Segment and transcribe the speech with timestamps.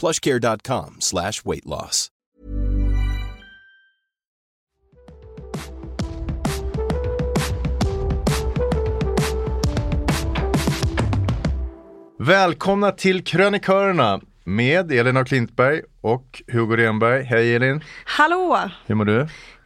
[0.00, 2.10] plushcare.com slash weight loss.
[12.20, 17.22] Välkomna till Krönikörerna med Elin af Klintberg och Hugo Renberg.
[17.22, 17.84] Hej Elin!
[18.04, 18.70] Hallå!
[18.86, 19.20] Hur mår du?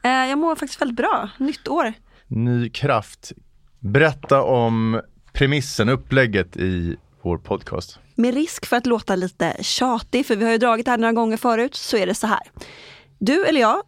[0.04, 1.30] Eh, jag mår faktiskt väldigt bra.
[1.38, 1.92] Nytt år.
[2.26, 3.32] Ny kraft.
[3.80, 5.00] Berätta om
[5.32, 7.98] premissen, upplägget i vår podcast.
[8.14, 11.12] Med risk för att låta lite tjatig, för vi har ju dragit det här några
[11.12, 12.40] gånger förut, så är det så här.
[13.18, 13.82] Du eller jag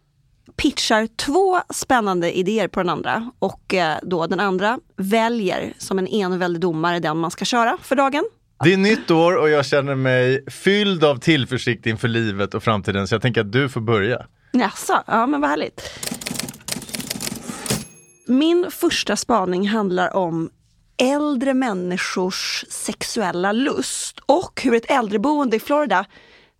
[0.55, 6.07] pitchar två spännande idéer på den andra och eh, då den andra väljer som en
[6.07, 8.23] enväldig domare den man ska köra för dagen.
[8.63, 13.07] Det är nytt år och jag känner mig fylld av tillförsikt inför livet och framtiden
[13.07, 14.25] så jag tänker att du får börja.
[14.51, 15.81] Jaså, ja men vad härligt.
[18.27, 20.49] Min första spaning handlar om
[20.97, 26.05] äldre människors sexuella lust och hur ett äldreboende i Florida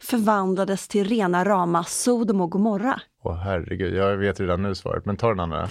[0.03, 3.01] förvandlades till rena rama Sodom och Gomorra.
[3.23, 5.69] Åh herregud, jag vet redan nu svaret, men ta den andra.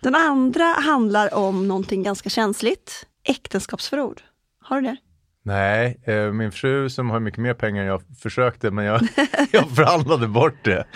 [0.00, 4.20] Den andra handlar om någonting ganska känsligt, äktenskapsförord.
[4.60, 4.96] Har du det?
[5.42, 9.00] Nej, eh, min fru som har mycket mer pengar än jag försökte, men jag,
[9.50, 10.86] jag förhandlade bort det.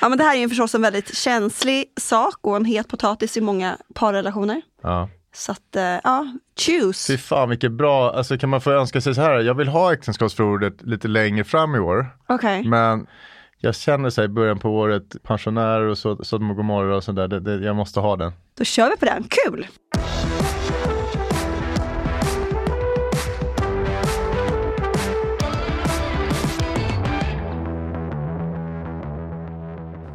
[0.00, 3.36] Ja men det här är ju förstås en väldigt känslig sak och en het potatis
[3.36, 4.62] i många parrelationer.
[4.82, 5.08] Ja.
[5.34, 6.26] Så att, eh, ja,
[6.60, 7.12] choose.
[7.12, 9.92] Fy fan vilket bra, alltså kan man få önska sig så här, jag vill ha
[9.92, 12.06] äktenskapsförordet lite längre fram i år.
[12.28, 12.64] Okej.
[12.64, 13.06] Men
[13.58, 17.04] jag känner så här i början på året, pensionärer och så, Sodom och Gomorra och
[17.04, 18.32] sådär, det, det, jag måste ha den.
[18.58, 19.66] Då kör vi på den, kul!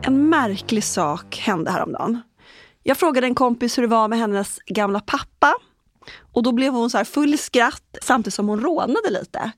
[0.02, 2.22] En märklig sak hände häromdagen.
[2.84, 5.54] Jag frågade en kompis hur det var med hennes gamla pappa.
[6.34, 9.52] Och då blev hon så här full i skratt samtidigt som hon rånade lite.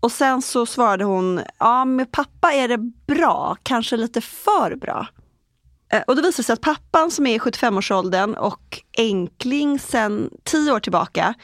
[0.00, 5.06] Och sen så svarade hon, ja med pappa är det bra, kanske lite för bra.
[5.92, 10.72] Eh, och det visade sig att pappan som är i 75-årsåldern och enkling sedan 10
[10.72, 11.34] år tillbaka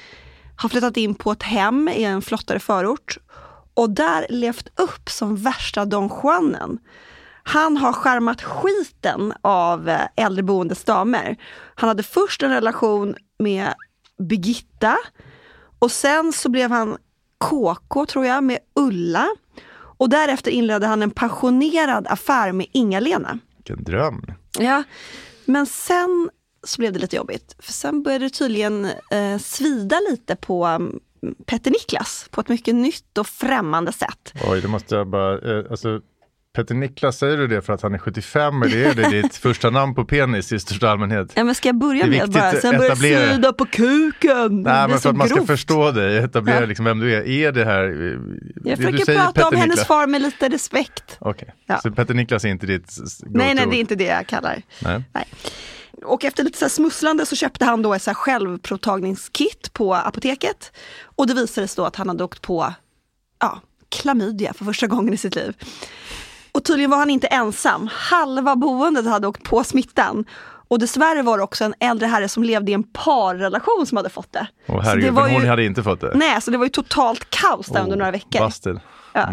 [0.57, 3.19] har flyttat in på ett hem i en flottare förort
[3.75, 6.79] och där levt upp som värsta Don Juanen.
[7.43, 11.37] Han har skärmat skiten av eh, äldreboendets damer.
[11.75, 13.75] Han hade först en relation med
[14.19, 14.99] Birgitta
[15.79, 16.97] och sen så blev han
[17.39, 19.29] KK tror jag med Ulla.
[19.99, 23.39] Och därefter inledde han en passionerad affär med Inga-Lena.
[23.57, 24.23] Vilken dröm.
[24.59, 24.83] Ja,
[25.45, 26.31] men sen
[26.67, 27.57] så blev det lite jobbigt.
[27.59, 31.01] För sen började det tydligen eh, svida lite på um,
[31.47, 34.33] Petter Niklas på ett mycket nytt och främmande sätt.
[34.51, 36.01] Oj, det måste jag bara, eh, alltså
[36.59, 39.71] Petter Niklas, säger du det för att han är 75 eller är det ditt första
[39.71, 41.33] namn på penis i största allmänhet?
[41.35, 43.33] Ja, men ska jag börja med viktigt bara, att sen börjar det etablera.
[43.33, 44.63] svida på kuken.
[44.63, 45.47] Nej, men för att man ska grovt.
[45.47, 46.67] förstå dig, etablera Ja.
[46.67, 47.27] liksom vem du är.
[47.29, 47.85] Är det här...
[47.85, 48.19] eh,
[48.65, 49.87] Jag försöker prata om Petter hennes Niklas?
[49.87, 51.17] far med lite respekt.
[51.21, 51.79] Okej, Ja.
[51.83, 54.63] så Petter Niklas är inte ditt Nej, nej, det är inte det jag kallar.
[54.79, 55.05] Nej.
[56.05, 60.73] Och efter lite så smusslande så köpte han då ett så självprovtagningskit på apoteket.
[61.03, 62.73] Och det visade sig då att han hade åkt på
[63.41, 65.55] ja, klamydia för första gången i sitt liv.
[66.59, 67.89] Och tydligen var han inte ensam.
[67.93, 70.25] Halva boendet hade åkt på smittan.
[70.69, 74.09] Och dessvärre var det också en äldre herre som levde i en parrelation som hade
[74.11, 74.47] fått det.
[74.69, 76.13] Åh Så herregud, det var men hon ju- hade inte fått det?
[76.15, 78.45] Nej, så det var ju totalt kaos där under Åh, några veckor.
[78.45, 78.81] Busted.
[79.13, 79.29] Ja.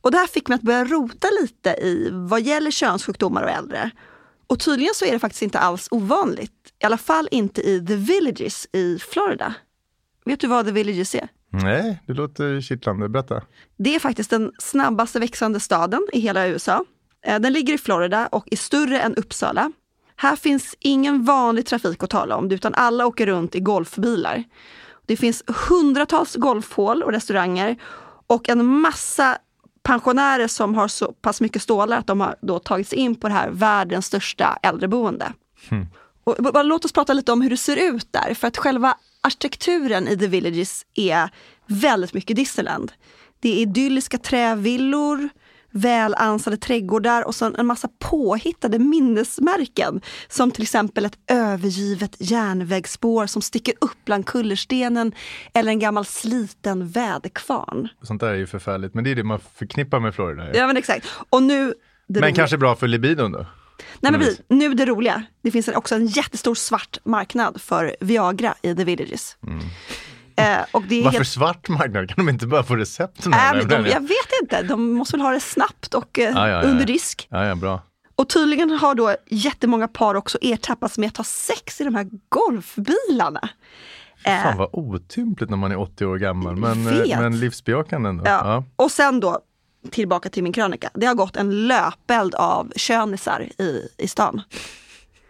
[0.00, 3.90] Och det här fick mig att börja rota lite i vad gäller könssjukdomar och äldre.
[4.46, 6.52] Och tydligen så är det faktiskt inte alls ovanligt.
[6.82, 9.54] I alla fall inte i The Villages i Florida.
[10.24, 11.28] Vet du vad The Villages är?
[11.50, 13.08] Nej, det låter kittlande.
[13.08, 13.42] Berätta.
[13.78, 16.84] Det är faktiskt den snabbaste växande staden i hela USA.
[17.26, 19.72] Eh, Den ligger i Florida och är större än Uppsala.
[20.16, 24.44] Här finns ingen vanlig trafik att tala om, utan alla åker runt i golfbilar.
[25.06, 27.76] Det finns hundratals golfhål och restauranger
[28.26, 29.38] och en massa
[29.82, 33.28] pensionärer som har så pass mycket stålar att de har då tagit sig in på
[33.28, 35.32] det här världens största äldreboende.
[36.24, 38.56] Och b- bara låt oss prata lite om hur det ser ut där, för att
[38.56, 41.30] själva arkitekturen i The Villages är
[41.66, 42.92] väldigt mycket Disneyland.
[43.40, 45.28] Det är idylliska trävillor,
[45.70, 50.00] väl ansade trädgårdar och sen en massa påhittade minnesmärken.
[50.28, 55.12] Som till exempel ett övergivet järnvägsspår som sticker upp bland kullerstenen
[55.54, 57.88] eller en gammal sliten väderkvarn.
[58.02, 60.54] Sånt där är ju förfärligt, men det är det man förknippar med Florida.
[60.54, 61.06] Ja men exakt.
[61.30, 61.74] Och nu...
[62.06, 63.46] men kanske bra för libidon då?
[64.00, 64.20] Nej, men Mm.
[64.26, 64.42] precis.
[64.48, 65.22] Nu det roliga.
[65.42, 69.36] Det finns också en jättestor svart marknad för Viagra i The Villages.
[69.42, 71.02] Eh, Mm.
[71.04, 72.08] Varför helt, svart marknad?
[72.08, 73.32] Kan de inte bara få recepten?
[73.32, 76.48] äh, men de, jag vet inte, de måste väl ha det snabbt och eh, Ja,
[76.48, 76.62] ja, ja.
[76.62, 77.28] under risk.
[77.30, 77.82] Ja, ja, bra.
[78.16, 82.06] Och tydligen har då jättemånga par också ertappats med att ha sex i de här
[82.28, 83.48] golfbilarna.
[84.24, 88.24] Eh, Fan vad otympligt när man är 80 år gammal, men, eh, men livsbejakande ändå.
[88.26, 88.30] Ja.
[88.44, 88.64] Ja.
[88.84, 89.38] Och sen då,
[89.90, 90.90] tillbaka till min krönika.
[90.94, 94.42] Det har gått en löpeld av könisar i, i stan.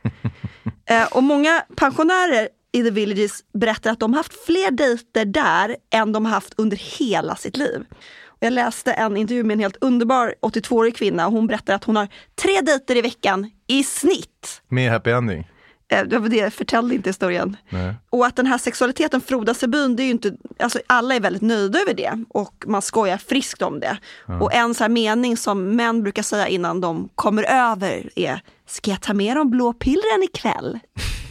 [0.87, 6.12] eh, och många pensionärer i The Villages berättar att de haft fler dejter där än
[6.12, 7.85] de har haft under hela sitt liv.
[8.26, 11.85] Och jag läste en intervju med en helt underbar 82-årig kvinna och hon berättar att
[11.85, 12.08] hon har
[12.43, 14.62] tre dejter i veckan i snitt.
[14.69, 15.50] Med happy ending.
[15.90, 17.56] Eh, Det var det jag förtällde inte historien.
[17.70, 17.94] Nej.
[18.10, 21.20] Och att den här sexualiteten frodas i byn, det är ju inte, alltså alla är
[21.20, 23.98] väldigt nöjda över det och man skojar friskt om det.
[24.40, 29.00] Och en så mening som män brukar säga innan de kommer över är, ska jag
[29.00, 30.78] ta med de blå pillren ikväll?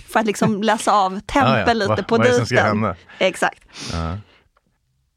[0.09, 1.73] För att liksom läsa av tempen Ja, ja.
[1.73, 2.95] lite Vad- på ska dejten.
[3.19, 3.63] Exakt.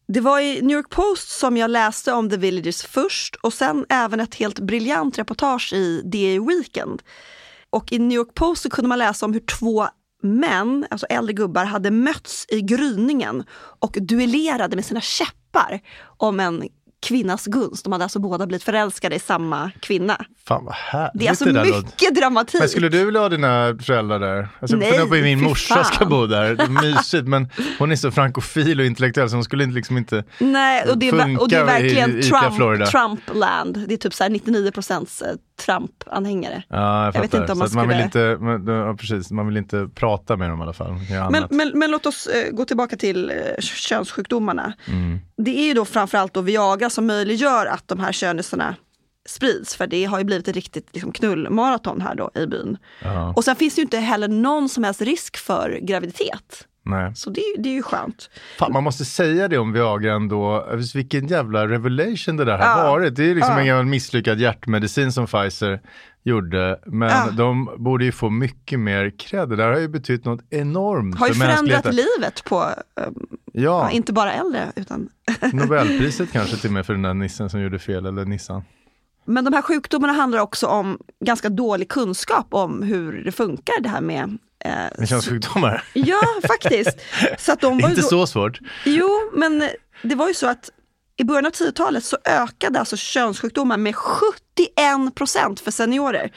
[0.08, 3.86] Det var i New York Post som jag läste om The Villages först och sen
[3.88, 7.02] även ett helt briljant reportage i DA Weekend.
[7.72, 9.86] Och i New York Post så kunde man läsa om hur två
[10.22, 13.44] män, alltså äldre gubbar, hade mötts i gryningen
[13.78, 15.80] och duellerade med sina käppar
[16.16, 16.68] om en
[17.02, 17.84] kvinnas gunst.
[17.84, 20.24] De hade alltså båda blivit förälskade i samma kvinna.
[20.48, 21.78] Fan vad härligt Det är alltså där låter.
[21.82, 22.60] mycket dramatik.
[22.60, 24.48] Men skulle du vilja ha dina föräldrar där?
[24.60, 25.84] Alltså, Nej, jag på min morsa fan.
[25.84, 26.54] ska bo där.
[26.54, 29.96] Det är mysigt, men hon är så frankofil och intellektuell så hon skulle inte, liksom
[29.98, 30.24] inte...
[30.38, 32.22] Nej, och det är, ver- och det är verkligen i.
[32.22, 33.84] Trump, Trumpland.
[33.88, 35.34] Det är typ så här 99 procents eh,
[35.66, 36.62] Trump-anhängare.
[36.68, 38.94] Ja, jag Jag vet inte om så man att man vill skulle- inte, men, ja,
[38.96, 40.90] precis, man vill inte prata med dem i alla fall.
[40.92, 44.72] Man Men, men, men låt oss eh, gå tillbaka till eh, könssjukdomarna.
[44.88, 45.18] Mm.
[45.36, 48.76] Det är ju då framförallt då Viagra som möjliggör att de här könisarna
[49.26, 49.76] sprids.
[49.76, 52.78] För det har ju blivit ett riktigt liksom, knullmaraton här då i byn.
[53.02, 56.66] Ja, Och sen finns det ju inte heller någon som helst risk för graviditet.
[56.84, 57.12] Nej.
[57.14, 58.30] Så det, det är ju skönt.
[58.58, 60.66] Fan, man måste säga det om Viagra ändå.
[60.94, 62.90] Vilken jävla revelation det där har Ja.
[62.90, 63.16] varit.
[63.16, 63.60] Det är liksom Ja.
[63.60, 65.80] en gammal misslyckad hjärtmedicin som Pfizer
[66.22, 66.80] gjorde.
[66.86, 67.28] Men Ja.
[67.32, 69.48] de borde ju få mycket mer cred.
[69.48, 73.10] Det där har ju betytt något enormt Har ju för förändrat livet på, Ja,
[73.52, 75.08] ja, inte bara äldre utan
[75.52, 78.62] Nobelpriset kanske till och med för den där nissen som gjorde fel, eller nissan.
[79.24, 83.88] Men de här sjukdomarna handlar också om ganska dålig kunskap om hur det funkar det
[83.88, 85.84] här med eh, Med könssjukdomar.
[85.92, 86.96] Ja, faktiskt.
[87.38, 88.58] Så att de var Inte då, så svårt.
[88.84, 89.68] Jo, men
[90.02, 90.70] det var ju så att
[91.16, 94.34] i början av 10-talet så ökade alltså könssjukdomar med 71
[95.14, 96.32] procent för seniorer.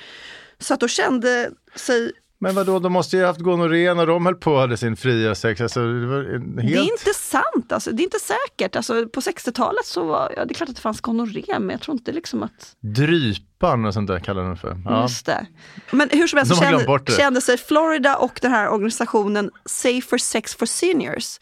[0.60, 4.26] Så att då kände sig Men vadå, de måste ju ha haft gonorré när de
[4.26, 5.62] höll på och hade sin fria sex.
[5.62, 6.58] Alltså, det, helt...
[6.58, 7.92] Det är inte sant, alltså.
[7.92, 8.76] det är inte säkert.
[8.76, 11.82] Alltså, på 60-talet så var ja, det är klart att det fanns gonorré, men jag
[11.82, 12.76] tror inte liksom att...
[12.80, 14.82] Drypan och sånt där kallar de för.
[14.86, 15.02] Ja.
[15.02, 15.46] Just det.
[15.92, 20.18] Men hur som helst De så kände, kände sig Florida och den här organisationen Safer
[20.18, 21.40] Sex for Seniors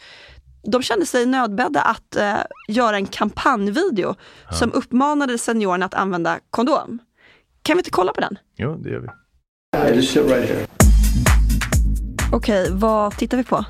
[0.72, 4.16] de kände sig nödbedda att eh, göra en kampanjvideo
[4.52, 7.00] som uppmanade seniorerna att använda kondom.
[7.62, 8.38] Kan vi inte kolla på den?
[8.58, 9.08] Jo, det gör vi.
[12.32, 13.66] Okej, vad tittar vi på?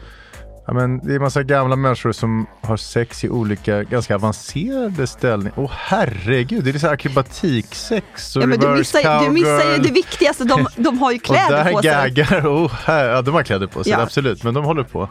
[0.67, 5.07] Ja, men det är en massa gamla människor som har sex i olika ganska avancerade
[5.07, 5.53] ställningar.
[5.57, 9.77] Åh herregud, det är så här akrobatiksex och Ja, men du, missar, du missar ju
[9.77, 11.91] det viktigaste, de, de har ju Och kläder där på sig.
[11.91, 14.01] gaggar, oh, här, ja de har kläder på sig, Ja.
[14.01, 14.43] absolut.
[14.43, 15.10] Men de håller på.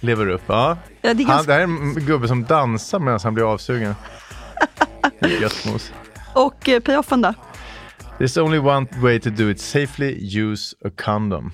[0.00, 0.42] Lever upp.
[0.46, 0.76] Ja.
[1.02, 3.52] Ja, det är Han, ganska, det här är en gubbe som dansar medan han blir
[3.52, 3.94] avsugen.
[5.40, 5.92] Gött mos.
[6.34, 7.34] och eh, payoffen då?
[8.18, 11.52] There's only one way to do it safely, use a condom.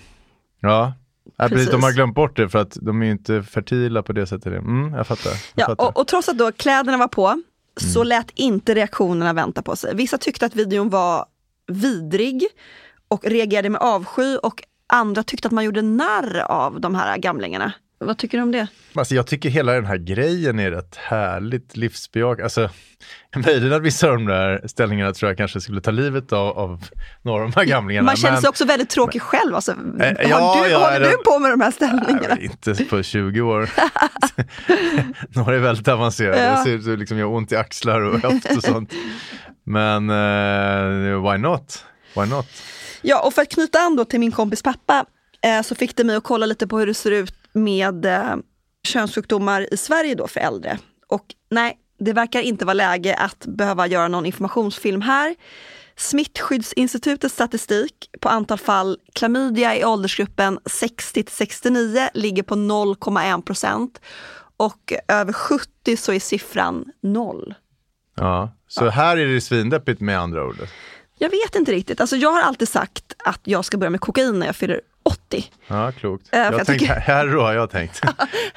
[0.61, 0.93] Ja,
[1.39, 1.71] ja precis.
[1.71, 4.47] de har glömt bort det för att de är ju inte fertila på det sättet.
[4.47, 5.31] Mm, jag fattar.
[5.31, 5.85] Jag Ja, fattar.
[5.85, 7.43] och, och trots att då kläderna var på
[7.81, 7.93] Mm.
[7.93, 9.95] så lät inte reaktionerna vänta på sig.
[9.95, 11.27] Vissa tyckte att videon var
[11.67, 12.47] vidrig
[13.09, 17.73] och reagerade med avsky och andra tyckte att man gjorde narr av de här gamlingarna.
[18.07, 18.67] Vad tycker du om det?
[18.95, 22.43] Alltså jag tycker hela den här grejen är rätt härligt livsbejakande.
[22.43, 22.71] Alltså,
[23.47, 26.85] möjligen att vissa av de där ställningarna tror jag kanske skulle ta livet av, av
[27.23, 28.07] några av de här gamlingarna.
[28.07, 29.55] Man känner men- sig också väldigt tråkig själv.
[29.55, 32.35] Alltså, har ja, du, ja, håller det- du på med de här Nej, ställningarna?
[32.35, 33.71] men inte på 20 år.
[35.37, 36.43] Några är väldigt avancerade.
[36.43, 36.65] Ja.
[36.65, 38.93] Det ser liksom jag har ont i axlar och höft och sånt.
[39.65, 41.85] Men eh, why not?
[42.17, 42.47] Why not?
[43.03, 45.05] Ja, och för att knyta an då till min kompis pappa
[45.45, 48.37] eh, så fick det mig att kolla lite på hur det ser ut med eh,
[48.85, 50.79] könssjukdomar i Sverige då för äldre.
[51.09, 55.35] Och nej, det verkar inte vara läge att behöva göra någon informationsfilm här.
[55.97, 64.01] Smittskyddsinstitutets statistik på antal fall klamydia i åldersgruppen 60 till 69 ligger på 0,1 procent
[64.57, 67.55] och över 70 så är siffran noll.
[68.17, 68.57] Ja.
[68.69, 70.57] Så här är det svindeppigt med andra ord.
[71.19, 72.01] Jag vet inte riktigt.
[72.01, 75.45] Alltså jag har alltid sagt att jag ska börja med kokain när jag fyller 80.
[75.67, 76.29] Ja, klokt.
[76.29, 78.01] för jag jag tänker, tycker- här då har jag tänkt.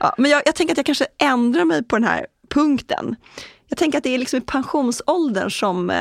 [0.00, 3.16] Ja, men jag, jag tänker att jag kanske ändrar mig på den här punkten.
[3.68, 5.96] Jag tänker att det är liksom i pensionsåldern som eh,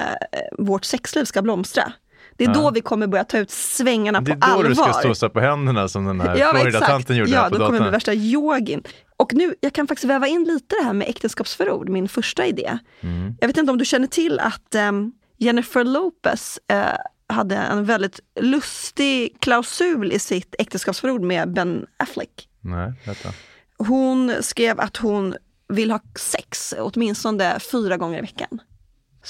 [0.57, 1.91] vårt sexliv ska blomstra.
[2.37, 4.69] Det är då vi kommer börja ta ut svängarna Det på är då allvar.
[4.69, 7.65] du ska ståsa på händerna som den här Ja, Florida-tanten gjorde ja, här på då
[7.65, 7.91] kommer jag bli datorn.
[7.93, 8.83] värsta yogin.
[9.17, 12.77] Och nu, jag kan faktiskt väva in lite det här med äktenskapsförord, min första idé.
[13.01, 13.35] Mm.
[13.39, 16.83] Jag vet inte om du känner till att ehm, Jennifer Lopez eh,
[17.29, 22.49] hade en väldigt lustig klausul i sitt äktenskapsförord med Ben Affleck.
[22.61, 23.29] Nej, vänta.
[23.77, 25.35] Hon skrev att hon
[25.69, 28.59] vill ha sex åtminstone fyra gånger i veckan.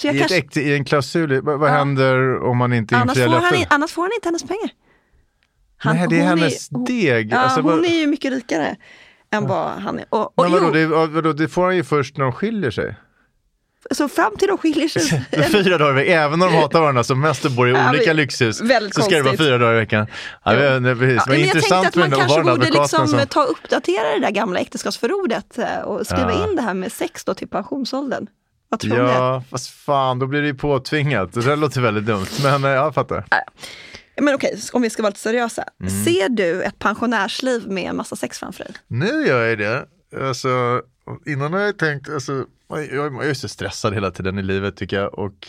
[0.03, 3.65] I, kanske, äkte, I en klausul, vad, vad händer om man inte infriar löften?
[3.69, 4.69] annars får han inte hennes pengar.
[5.77, 7.31] Han- Nej, det är hon hennes hon- deg.
[7.31, 8.75] Ja, Alltså, hon vad- är ju mycket rikare
[9.31, 10.05] än vad han är.
[10.09, 12.95] Och, och Men vadå, det, vadå, det får han ju först när de skiljer sig.
[13.91, 15.25] Så fram till de skiljer sig.
[15.51, 17.89] fyra dagar i veckan, även när de hatar varandra som mest och bor i Ja,
[17.89, 18.57] olika men- lyxhus.
[18.91, 20.07] så ska det vara fyra dagar i veckan.
[20.43, 20.79] Ja, Jo.
[20.79, 21.15] det, precis.
[21.15, 23.19] Ja, men jag tänkte att man kanske borde liksom som...
[23.29, 26.49] ta och uppdatera det där gamla äktenskapsförordet eh, och skriva Ja.
[26.49, 28.27] in det här med sex då till pensionsåldern.
[28.69, 28.97] Vad tror?
[28.99, 31.33] Ja, fast fan, då blir det ju påtvingat.
[31.33, 33.25] Det där låter väldigt dumt, men eh, jag fattar.
[34.21, 35.63] Men okej, om vi ska vara lite seriösa.
[35.81, 36.05] Mm.
[36.05, 38.73] Ser du ett pensionärsliv med en massa sex framför dig?
[38.87, 39.85] Nu gör jag det.
[40.27, 40.81] Alltså,
[41.25, 45.19] innan har jag tänkt, alltså, jag, är så stressad hela tiden i livet tycker jag.
[45.19, 45.47] Och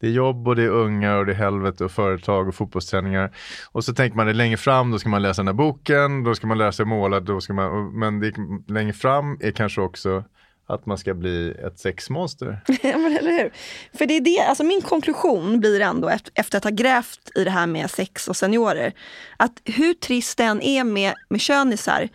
[0.00, 3.36] det är jobb och det är unga och det är helvete och företag och fotbollsträningar.
[3.72, 6.34] Och så tänker man det längre fram, då ska man läsa den här boken, då
[6.34, 8.34] ska man lära sig måla, då ska man, men det,
[8.68, 10.24] längre fram är kanske också
[10.68, 12.60] att man ska bli ett sexmonster.
[12.82, 13.52] Ja, men eller hur?
[13.98, 17.44] För det är det, alltså min konklusion blir ändå efter, efter att ha grävt i
[17.44, 18.92] det här med sex och seniorer,
[19.36, 22.08] att hur trist den är med, med könisar,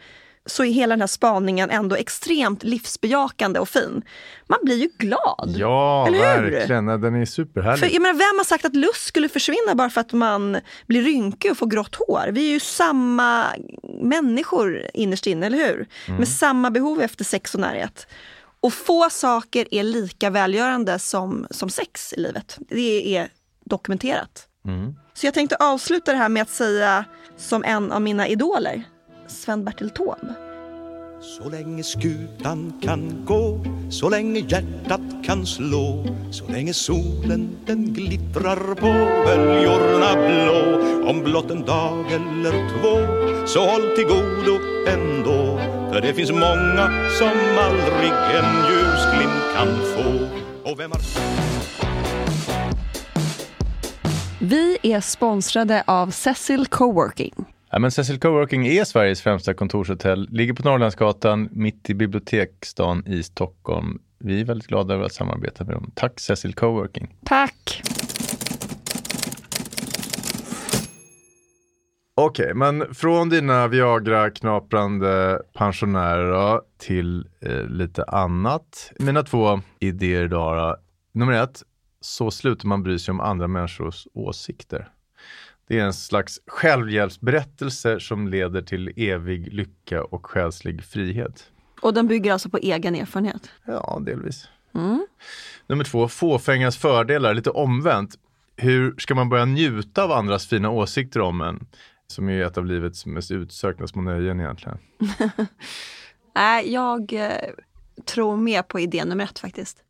[0.45, 4.01] så är hela den här spaningen ändå extremt livsbejakande och fin.
[4.47, 5.53] Man blir ju glad.
[5.57, 6.51] Ja, Eller hur?
[6.51, 6.87] verkligen.
[6.87, 7.79] Ja, Den är superhärlig.
[7.79, 10.57] För, jag menar, vem har sagt att lust skulle försvinna bara för att man
[10.87, 12.29] blir rynkig och får grått hår?
[12.31, 13.45] Vi är ju samma
[14.01, 15.87] människor innerst inne, eller hur?
[16.17, 18.07] Med samma behov efter sex och närhet.
[18.59, 22.57] Och få saker är lika välgörande som, som sex i livet.
[22.69, 23.27] Det är
[23.65, 24.47] dokumenterat.
[25.13, 27.05] Så jag tänkte avsluta det här med att säga
[27.37, 28.83] som en av mina idoler,
[29.31, 30.35] Sven-Bertil Taube.
[31.21, 33.59] Så länge skutan kan gå,
[33.89, 38.91] så länge hjärtat kan slå Så länge solen den glittrar på
[39.25, 45.59] böljorna blå Om blott en dag eller två, så håll till godo ändå
[45.91, 50.27] För det finns många som aldrig en ljusglimt kan få
[50.71, 50.99] och vem har
[54.39, 57.50] Vi är sponsrade av Cecil Coworking.
[57.73, 63.23] Ja, men Cecil Coworking är Sveriges främsta kontorshotell, ligger på Norrlandsgatan mitt i biblioteksstan i
[63.23, 64.01] Stockholm.
[64.19, 65.91] Vi är väldigt glada över att samarbeta med dem.
[65.95, 67.15] Tack Cecil Coworking.
[67.25, 67.81] Tack!
[72.15, 78.91] Okej, men från dina Viagra-knaprande pensionärer då, till eh, lite annat.
[78.99, 80.77] Mina två idéer idag då.
[81.19, 81.63] Nummer ett,
[82.01, 84.89] så slutar man bry sig om andra människors åsikter.
[85.71, 91.51] Det är en slags självhjälpsberättelse som leder till evig lycka och själslig frihet.
[91.81, 93.49] Och den bygger alltså på egen erfarenhet.
[93.65, 94.47] Ja, delvis.
[95.67, 98.15] Nummer två, fåfängas fördelar, lite omvänt.
[98.55, 101.67] Hur ska man börja njuta av andras fina åsikter om en?
[102.07, 104.77] Som är ett av livets mest utsökta små nöjen egentligen.
[106.35, 107.31] Nej, jag eh,
[108.05, 109.83] tror mer på idé nummer ett faktiskt.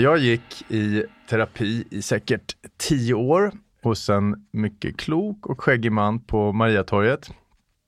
[0.00, 3.52] Jag gick i terapi i säkert tio år
[3.82, 7.30] hos en mycket klok och skäggig man på Mariatorget.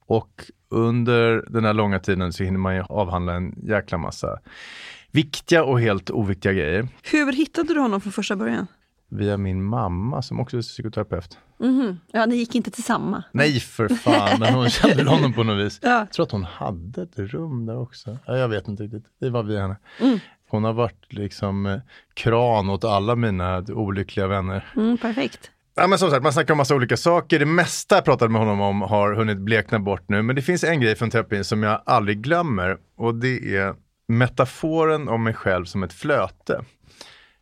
[0.07, 4.39] Och under den här långa tiden så hinner man ju avhandla en jäkla massa
[5.11, 6.89] viktiga och helt oviktiga grejer.
[7.03, 8.67] Hur hittade du honom från första början?
[9.09, 11.39] Via min mamma som också är psykoterapeut.
[11.59, 11.99] Mhm.
[12.13, 13.25] Ja, ni gick inte till samma.
[13.33, 15.79] Nej för fan, men hon kände honom på något vis.
[15.83, 15.99] Ja.
[15.99, 18.19] Jag tror att hon hade ett rum där också.
[18.27, 19.77] Ja, jag vet inte riktigt, det var via henne.
[20.53, 21.79] Hon har varit liksom eh,
[22.15, 24.73] kran åt alla mina olyckliga vänner.
[24.77, 25.51] Mm, perfekt.
[25.75, 27.39] Ja, men som sagt, man snackar om massa olika saker.
[27.39, 30.23] Det mesta jag pratade med honom om har hunnit blekna bort nu.
[30.23, 32.77] Men det finns en grej från terapin som jag aldrig glömmer.
[32.97, 33.75] Och det är
[34.09, 36.65] metaforen om mig själv som ett flöte.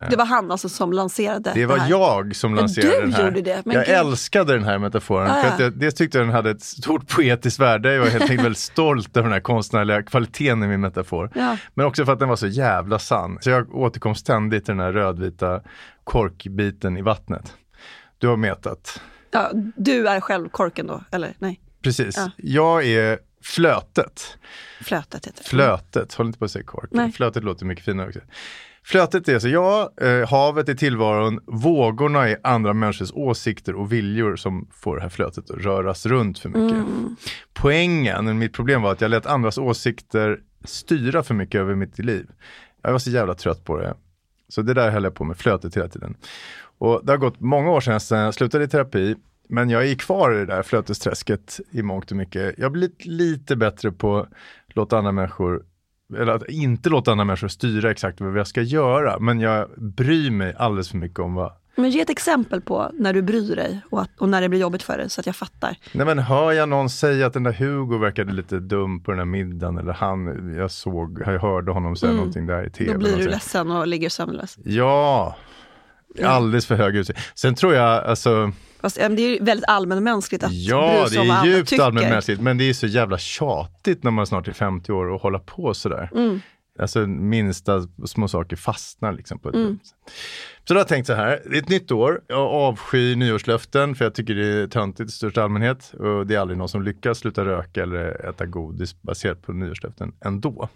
[0.09, 1.89] Det var han alltså som lanserade Det var här.
[1.89, 3.25] jag som lanserade du den här.
[3.25, 3.95] gjorde det, men jag gud.
[3.95, 5.31] älskade den här metaforen.
[5.31, 5.65] Ah, för att ja.
[5.65, 7.93] jag, dels tyckte jag den hade ett stort poetiskt värde.
[7.93, 11.31] Jag var helt enkelt väldigt stolt över den här konstnärliga kvaliteten i min metafor.
[11.35, 11.57] Ja.
[11.73, 13.37] Men också för att den var så jävla sann.
[13.41, 15.61] Så jag återkom ständigt till den här rödvita
[16.03, 17.53] korkbiten i vattnet.
[18.17, 19.01] Du har metat.
[19.31, 21.59] Ja, du är själv korken då, eller nej?
[21.83, 22.17] Precis.
[22.17, 22.31] Ja.
[22.37, 24.37] Jag är flötet.
[24.81, 25.49] Flötet heter det.
[25.49, 26.89] Flötet, håll inte på att säga kork.
[26.91, 27.11] Nej.
[27.11, 28.19] Flötet låter mycket finare också.
[28.83, 34.35] Flötet är så, ja, eh, havet är tillvaron, vågorna är andra människors åsikter och viljor
[34.35, 36.77] som får det här flötet att röras runt för mycket.
[36.77, 37.15] Mm.
[37.53, 42.27] Poängen, mitt problem var att jag lät andras åsikter styra för mycket över mitt liv.
[42.81, 43.95] Jag var så jävla trött på det.
[44.47, 46.15] Så det där höll jag på med, flötet hela tiden.
[46.77, 49.15] Och det har gått många år sedan sedan jag slutade i terapi,
[49.49, 52.55] men jag är kvar i det där flötesträsket i mångt och mycket.
[52.57, 54.29] Jag har blivit lite bättre på att
[54.67, 55.63] låta andra människor
[56.17, 60.31] eller att inte låta andra människor styra exakt vad jag ska göra, men jag bryr
[60.31, 63.81] mig alldeles för mycket om vad Men ge ett exempel på när du bryr dig
[63.89, 65.75] och, att, och när det blir jobbigt för dig så att jag fattar.
[65.93, 69.19] Nej men hör jag någon säga att den där Hugo verkade lite dum på den
[69.19, 72.91] här middagen eller han, jag såg, jag hörde honom säga någonting där i tv.
[72.91, 73.03] Mm.
[73.03, 74.57] Då blir du ledsen och ligger sömnlös.
[74.63, 75.35] Ja,
[76.23, 77.19] alldeles för hög utsikt.
[77.35, 78.51] Sen tror jag, alltså,
[78.97, 81.83] Äm, det är ju väldigt allmänmänskligt att ja det är djupt tycker.
[81.83, 85.39] allmänmänskligt, men det är så jävla tjatigt när man snart är 50 år och hålla
[85.39, 86.09] på sådär.
[86.15, 86.39] Mm.
[86.79, 89.79] Alltså minsta små saker fastnar liksom på ett Mm.
[90.63, 93.95] Så då har jag tänkt så här, det är ett nytt år, jag avskyr nyårslöften
[93.95, 96.81] för jag tycker det är töntigt i största allmänhet och det är aldrig någon som
[96.81, 100.69] lyckas sluta röka eller äta godis baserat på nyårslöften ändå.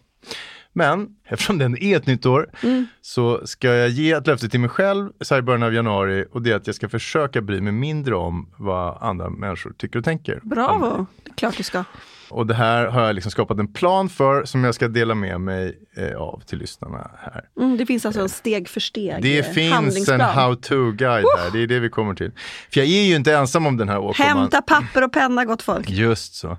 [0.78, 2.86] Men eftersom det är ett nytt år Mm.
[3.02, 6.26] så ska jag ge ett löfte till mig själv så här i början av januari
[6.32, 10.00] och det är att jag ska försöka bry mig mindre om vad andra människor tycker
[10.00, 10.40] och tänker.
[10.44, 11.84] Bravo, det är klart du ska.
[12.30, 15.42] Och det här har jag liksom skapat en plan för som jag ska dela med
[15.42, 17.42] mig eh, av till lyssnarna här.
[17.60, 20.20] Mm, det finns alltså en steg för steg Det eh, finns en handlingsplan.
[20.22, 22.32] how-to-guide här, det är det vi kommer till.
[22.74, 24.38] För jag är ju inte ensam om den här åkomman.
[24.38, 25.90] Hämta papper och penna gott folk.
[25.90, 26.58] Just så.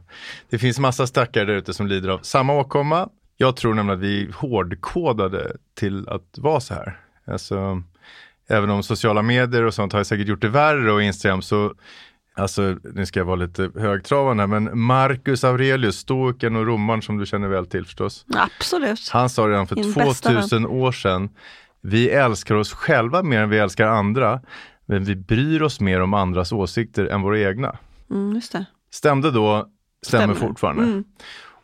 [0.50, 3.08] Det finns massa stackare där ute som lider av samma åkomma.
[3.36, 7.00] Jag tror nämligen att vi är hårdkodade till att vara så här.
[7.26, 7.82] Alltså,
[8.48, 11.74] även om sociala medier och sånt har säkert gjort det värre och Instagram så
[12.38, 17.18] Alltså, nu ska jag vara lite högtravande här, men Marcus Aurelius, stoikern och romaren som
[17.18, 18.26] du känner väl till förstås.
[18.34, 19.08] Absolut.
[19.12, 21.28] Han sa redan för Min bästa 2000 år sedan,
[21.80, 24.40] vi älskar oss själva mer än vi älskar andra,
[24.86, 27.76] men vi bryr oss mer om andras åsikter än våra egna.
[28.10, 28.64] Mm, just det.
[28.90, 29.68] Stämde då,
[30.06, 30.48] stämmer, Stämmer.
[30.48, 30.82] fortfarande.
[30.82, 31.04] Mm.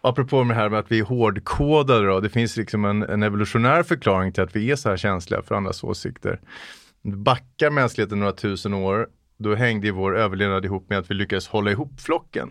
[0.04, 3.82] Apropå det här med att vi är hårdkodade då, det finns liksom en, en evolutionär
[3.82, 6.40] förklaring till att vi är så här känsliga för andras åsikter.
[7.02, 11.48] Backar mänskligheten några tusen år, då hängde ju vår överlevnad ihop med att vi lyckades
[11.48, 12.50] hålla ihop flocken.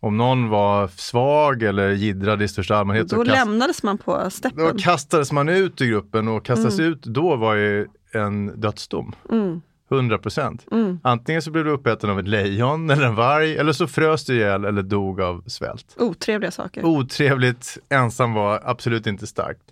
[0.00, 4.58] Om någon var svag eller giddrade i största allmänhet Då kast, lämnades man på steppen.
[4.58, 9.14] då kastades man ut ur gruppen och kastas ut då var ju en dödsdom.
[9.30, 9.60] Mm.
[9.90, 10.66] 100 procent.
[10.72, 11.00] Mm.
[11.02, 14.34] Antingen så blev du uppäten av ett lejon eller en varg eller så frös du
[14.34, 15.94] ihjäl eller dog av svält.
[15.96, 16.84] Otrevliga saker.
[16.84, 19.62] Otrevligt, ensam var absolut inte starkt.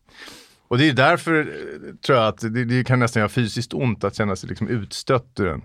[0.68, 4.05] Och det är därför eh, tror jag att det, det kan nästan göra fysiskt ont
[4.05, 5.62] att känna sig liksom utstött ur en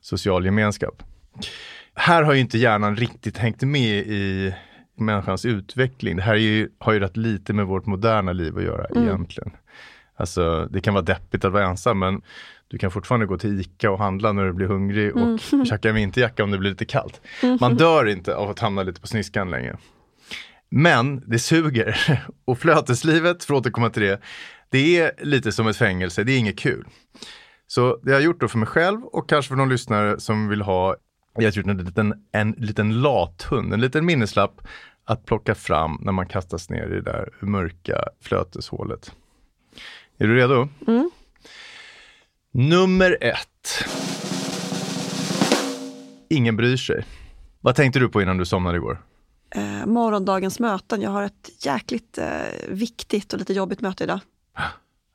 [0.00, 1.02] social gemenskap.
[1.94, 4.54] Här har ju inte hjärnan riktigt hängt med i
[4.96, 6.16] människans utveckling.
[6.16, 9.50] Det här är ju, har ju rätt lite med vårt moderna liv att göra egentligen.
[10.16, 12.22] Alltså det kan vara deppigt att vara ensam men
[12.68, 15.94] du kan fortfarande gå till ICA och handla när du blir hungrig och tjacka en
[15.94, 17.20] vinterjacka om det blir lite kallt.
[17.60, 19.76] Man dör inte av att hamna lite på sniskan länge.
[20.68, 22.20] Men det suger.
[22.44, 24.20] Och flöteslivet, för att återkomma till det,
[24.70, 26.86] det är lite som ett fängelse, det är inget kul.
[27.66, 30.48] Så det jag har gjort då för mig själv och kanske för någon lyssnare som
[30.48, 30.96] vill ha,
[31.34, 34.60] jag har gjort en liten, en liten lathund, en liten minneslapp
[35.04, 39.12] att plocka fram när man kastas ner i det där mörka flöteshålet.
[40.18, 40.68] Är du redo?
[42.56, 43.84] Nummer ett.
[46.30, 47.04] Ingen bryr sig.
[47.60, 49.02] Vad tänkte du på innan du somnade igår?
[49.54, 51.00] Eh, morgondagens möten.
[51.02, 52.26] Jag har ett jäkligt eh,
[52.68, 54.20] viktigt och lite jobbigt möte idag.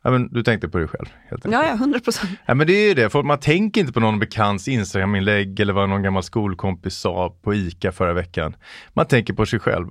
[0.04, 1.06] Ja, men du tänkte på dig själv.
[1.30, 1.54] Helt enkelt.
[1.54, 2.32] Ja, ja, 100 procent.
[2.46, 5.74] Ja, men det är ju det, för man tänker inte på någon bekants Instagram-inlägg eller
[5.74, 8.56] vad någon gammal skolkompis sa på ICA förra veckan.
[8.94, 9.88] Man tänker på sig själv.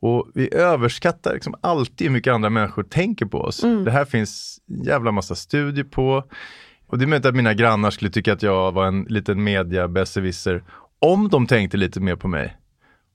[0.00, 3.60] Och vi överskattar liksom alltid hur mycket andra människor tänker på oss.
[3.84, 6.24] Det här finns en jävla massa studier på.
[6.92, 9.88] Och det är möjligt att mina grannar skulle tycka att jag var en liten media
[10.98, 12.56] om de tänkte lite mer på mig.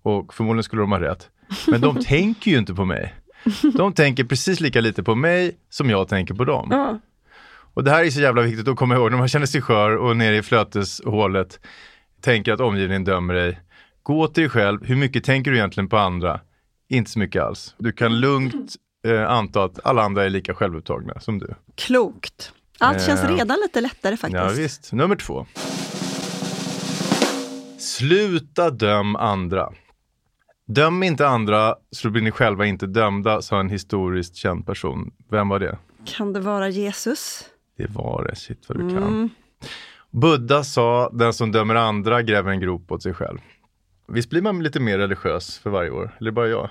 [0.01, 1.29] Och förmodligen skulle de ha rätt.
[1.67, 3.15] Men de tänker ju inte på mig.
[3.73, 6.67] De tänker precis lika lite på mig som jag tänker på dem.
[6.71, 6.99] Ja.
[7.73, 9.95] Och det här är så jävla viktigt att komma ihåg när man känner sig skör
[9.95, 11.59] och nere i flöteshålet
[12.21, 13.59] tänker att omgivningen dömer dig.
[14.03, 16.39] Gå till dig själv, hur mycket tänker du egentligen på andra?
[16.89, 17.75] Inte så mycket alls.
[17.77, 18.75] Du kan lugnt
[19.07, 21.53] eh, anta att alla andra är lika självupptagna som du.
[21.75, 22.53] Klokt.
[22.79, 24.43] Allt känns Eh, redan lite lättare faktiskt.
[24.43, 24.93] Ja, visst.
[24.93, 25.45] Nummer två.
[27.77, 29.69] Sluta döm andra.
[30.67, 35.11] Döm inte andra så blir ni själva inte dömda, sa en historiskt känd person.
[35.31, 35.77] Vem var det?
[36.05, 37.45] Kan det vara Jesus?
[37.77, 38.97] Det var det, shit vad du Mm.
[38.97, 39.29] kan.
[40.11, 43.37] Buddha sa, den som dömer andra gräver en grop åt sig själv.
[44.07, 46.17] Visst blir man lite mer religiös för varje år?
[46.19, 46.69] Eller bara jag?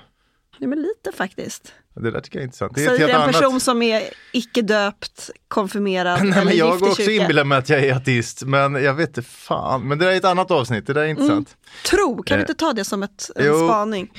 [0.59, 1.73] Nej, men lite faktiskt.
[1.95, 2.75] Det där tycker jag är intressant.
[2.75, 3.35] Det är ett Säger helt en annat.
[3.35, 7.83] person som är icke döpt, konfirmerad Nej, men jag går också inbillar mig att jag
[7.83, 9.87] är ateist, men jag vet inte fan.
[9.87, 11.57] Men det där är ett annat avsnitt, det där är intressant.
[11.89, 13.67] Tro, kan vi Eh, inte ta det som ett, en jo.
[13.67, 14.11] spaning?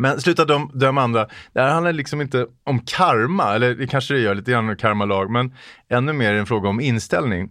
[0.00, 1.28] Men sluta döm, döma andra.
[1.52, 4.76] Det här handlar liksom inte om karma, eller det kanske det gör lite grann om
[4.76, 5.54] karmalag, men
[5.88, 7.50] ännu mer en fråga om inställning.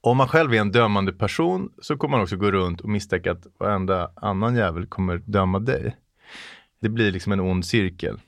[0.00, 3.32] Om man själv är en dömande person så kommer man också gå runt och misstänka
[3.32, 5.96] att varenda annan jävel kommer döma dig.
[6.82, 8.20] Det blir liksom en ond cirkel.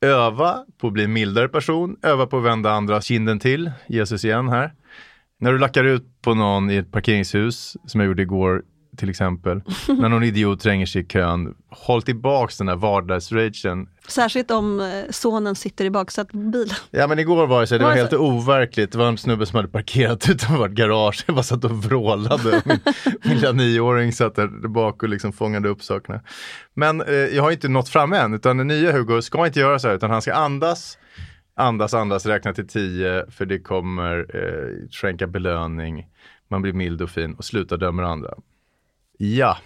[0.00, 4.24] Öva på att bli en mildare person, öva på att vända andra kinden till, Jesus
[4.24, 4.72] igen här.
[5.38, 8.62] När du lackar ut på någon i ett parkeringshus, som jag gjorde igår
[9.00, 13.88] till exempel, när någon idiot tränger sig i kön, håll tillbaks den där vardagsragen.
[14.08, 16.74] Särskilt om eh, sonen sitter i baksätet på bilen.
[16.90, 18.18] Ja men igår var det så, det var helt så?
[18.18, 18.92] overkligt.
[18.92, 21.24] Det var en snubbe som hade parkerat utanför vårt garage.
[21.26, 22.62] Jag bara satt och vrålade.
[22.64, 22.78] Min,
[23.22, 26.20] min lilla nioåring satt där bak och liksom fångade upp sakerna.
[26.74, 29.78] Men eh, jag har inte nått fram än, utan den nya Hugo ska inte göra
[29.78, 30.98] så här, utan han ska andas,
[31.56, 36.06] andas, andas, räkna till tio, för det kommer eh, skänka belöning.
[36.50, 38.34] Man blir mild och fin och sluta döma andra.
[39.22, 39.58] Ja,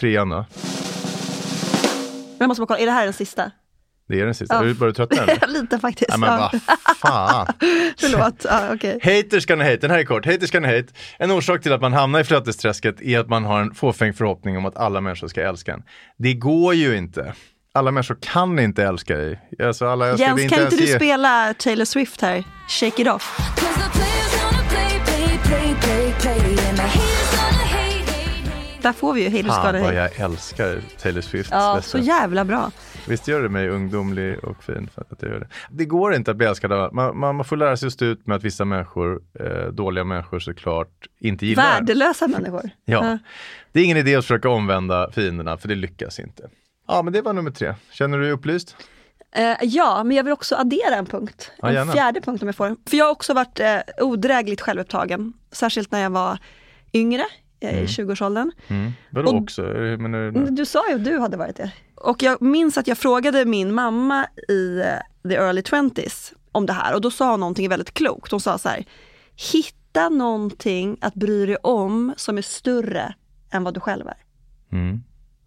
[0.00, 0.36] trean då.
[0.36, 0.46] Men
[2.38, 3.50] jag måste bara kolla, är det här den sista?
[4.08, 4.54] Det är den sista.
[4.54, 4.60] Ja.
[4.60, 5.46] Är du bara trött nu?
[5.48, 6.08] Lite faktiskt.
[6.08, 6.50] Nej men ja.
[6.52, 7.46] vad fan.
[7.98, 8.44] Förlåt.
[8.44, 9.00] Ja, okej.
[9.02, 10.26] Haters gonna hate, den här är kort.
[10.26, 10.86] Haters gonna hate.
[11.18, 14.56] En orsak till att man hamnar i flötesträsket är att man har en fåfäng förhoppning
[14.56, 15.82] om att alla människor ska älska en.
[16.18, 17.34] Det går ju inte.
[17.74, 19.40] Alla människor kan inte älska dig.
[19.62, 22.44] Alltså alla älskar Jens, kan ens inte du ge- spela Taylor Swift här?
[22.68, 23.38] Shake it off.
[28.86, 29.94] Där får vi ju Fan gonna vad hate.
[29.94, 31.50] jag älskar Taylor Swift.
[31.52, 32.70] Ja, så jävla bra.
[33.08, 35.48] Visst gör det mig ungdomlig och fin för att jag gör det.
[35.70, 38.04] Det går inte att bli älskad av man, man, man får lära sig att stå
[38.04, 41.62] ut med att vissa människor, eh, dåliga människor såklart, inte gillar.
[41.62, 42.70] Värdelösa människor.
[42.84, 43.18] Ja.
[43.72, 46.48] Det är ingen idé att försöka omvända fienderna för det lyckas inte.
[46.88, 47.74] Ja men det var nummer tre.
[47.90, 48.76] Känner du dig upplyst?
[49.36, 51.52] Eh, ja, men jag vill också addera en punkt.
[51.58, 52.76] Ja, en fjärde punkt om jag får.
[52.90, 55.32] För jag har också varit eh, odrägligt självupptagen.
[55.52, 56.38] Särskilt när jag var
[56.92, 57.24] yngre,
[57.60, 58.52] eh, i 20-årsåldern.
[58.68, 58.92] Mm.
[59.10, 59.62] Vadå Och- också?
[59.62, 60.30] Du nu?
[60.50, 61.70] Du sa ju att du hade varit det.
[61.94, 66.72] Och jag minns att jag frågade min mamma i eh, the early 20s om det
[66.72, 68.30] här och då sa hon någonting väldigt klokt.
[68.30, 68.84] Hon sa så här,
[69.52, 73.14] hitta någonting att bry dig om som är större
[73.50, 74.16] än vad du själv är.
[74.72, 75.02] Mm.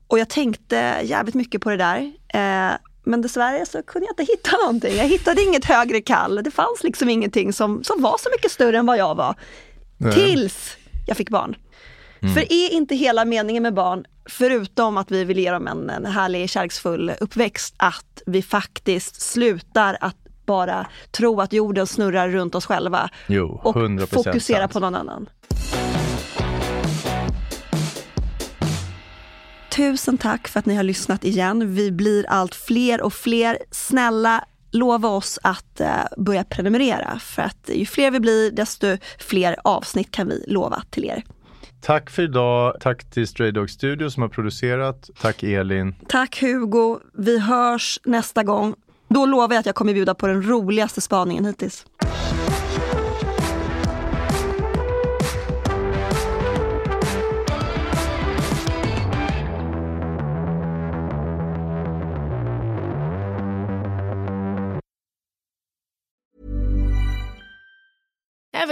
[0.08, 2.12] Och jag tänkte jävligt mycket på det där.
[2.28, 4.96] Eh, men dessvärre så kunde jag inte hitta någonting.
[4.96, 6.44] Jag hittade inget högre kall.
[6.44, 9.36] Det fanns liksom ingenting som, som var så mycket större än vad jag var.
[9.98, 10.14] Nej.
[10.14, 11.56] Tills jag fick barn.
[12.22, 16.06] För är inte hela meningen med barn, förutom att vi vill ge dem en, en
[16.06, 22.66] härlig kärleksfull uppväxt, att vi faktiskt slutar att bara tro att jorden snurrar runt oss
[22.66, 24.74] själva Jo, och 100% fokusera sant.
[24.74, 25.30] på någon annan.
[29.70, 31.76] Tusen tack för att ni har lyssnat igen.
[31.76, 33.58] Vi blir allt fler och fler.
[33.72, 39.56] Snälla lova oss att eh, börja prenumerera för att ju fler vi blir desto fler
[39.64, 41.24] avsnitt kan vi lova till er.
[41.82, 42.76] Tack för idag.
[42.80, 45.10] Tack till Stray Dog Studio som har producerat.
[45.22, 45.96] Tack Elin.
[46.08, 47.00] Tack Hugo.
[47.14, 48.76] Vi hörs nästa gång.
[49.08, 51.86] Då lovar jag att jag kommer bjuda på den roligaste spaningen hittills.